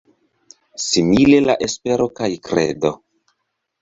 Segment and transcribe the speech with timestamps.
[0.85, 2.93] Simile la Espero kaj kredo.